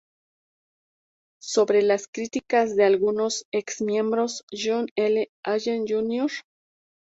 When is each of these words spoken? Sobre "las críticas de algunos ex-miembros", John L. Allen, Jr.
Sobre 1.43 1.83
"las 1.83 2.07
críticas 2.07 2.75
de 2.75 2.85
algunos 2.85 3.45
ex-miembros", 3.51 4.45
John 4.51 4.87
L. 4.95 5.29
Allen, 5.45 5.85
Jr. 5.87 6.31